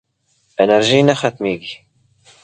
[0.63, 1.75] انرژي نه ختمېږي.